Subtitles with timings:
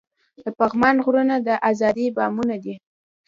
[0.41, 2.75] د پغمان غرونه د ازادۍ بامونه دي.